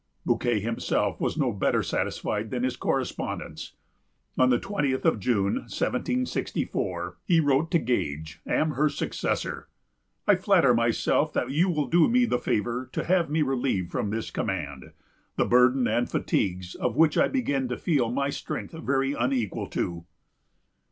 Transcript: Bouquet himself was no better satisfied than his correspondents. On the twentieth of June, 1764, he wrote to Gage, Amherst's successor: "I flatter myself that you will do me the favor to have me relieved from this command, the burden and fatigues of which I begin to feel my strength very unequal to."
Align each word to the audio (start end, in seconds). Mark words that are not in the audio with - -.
Bouquet 0.25 0.59
himself 0.59 1.21
was 1.21 1.37
no 1.37 1.51
better 1.53 1.83
satisfied 1.83 2.49
than 2.49 2.63
his 2.63 2.75
correspondents. 2.75 3.73
On 4.35 4.49
the 4.49 4.57
twentieth 4.57 5.05
of 5.05 5.19
June, 5.19 5.57
1764, 5.69 7.17
he 7.23 7.39
wrote 7.39 7.69
to 7.69 7.77
Gage, 7.77 8.41
Amherst's 8.47 8.97
successor: 8.97 9.67
"I 10.25 10.37
flatter 10.37 10.73
myself 10.73 11.31
that 11.33 11.51
you 11.51 11.69
will 11.69 11.85
do 11.85 12.09
me 12.09 12.25
the 12.25 12.39
favor 12.39 12.89
to 12.93 13.03
have 13.03 13.29
me 13.29 13.43
relieved 13.43 13.91
from 13.91 14.09
this 14.09 14.31
command, 14.31 14.91
the 15.35 15.45
burden 15.45 15.87
and 15.87 16.09
fatigues 16.09 16.73
of 16.73 16.97
which 16.97 17.15
I 17.15 17.27
begin 17.27 17.67
to 17.67 17.77
feel 17.77 18.09
my 18.11 18.31
strength 18.31 18.73
very 18.73 19.13
unequal 19.13 19.67
to." 19.67 20.05